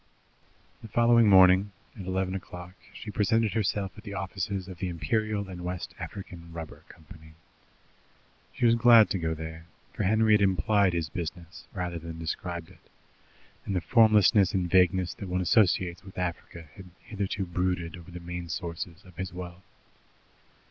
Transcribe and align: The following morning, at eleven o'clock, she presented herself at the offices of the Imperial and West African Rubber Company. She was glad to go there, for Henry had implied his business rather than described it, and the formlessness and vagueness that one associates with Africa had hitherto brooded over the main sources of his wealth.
The 0.81 0.87
following 0.87 1.29
morning, 1.29 1.73
at 1.95 2.07
eleven 2.07 2.33
o'clock, 2.33 2.73
she 2.91 3.11
presented 3.11 3.53
herself 3.53 3.91
at 3.99 4.03
the 4.03 4.15
offices 4.15 4.67
of 4.67 4.79
the 4.79 4.87
Imperial 4.87 5.47
and 5.47 5.63
West 5.63 5.93
African 5.99 6.51
Rubber 6.51 6.83
Company. 6.89 7.35
She 8.51 8.65
was 8.65 8.73
glad 8.73 9.11
to 9.11 9.19
go 9.19 9.35
there, 9.35 9.67
for 9.93 10.01
Henry 10.01 10.33
had 10.33 10.41
implied 10.41 10.93
his 10.93 11.09
business 11.09 11.67
rather 11.71 11.99
than 11.99 12.17
described 12.17 12.71
it, 12.71 12.89
and 13.63 13.75
the 13.75 13.79
formlessness 13.81 14.55
and 14.55 14.67
vagueness 14.67 15.13
that 15.13 15.29
one 15.29 15.39
associates 15.39 16.03
with 16.03 16.17
Africa 16.17 16.67
had 16.73 16.87
hitherto 17.01 17.45
brooded 17.45 17.95
over 17.95 18.09
the 18.09 18.19
main 18.19 18.49
sources 18.49 19.03
of 19.05 19.17
his 19.17 19.31
wealth. 19.31 19.61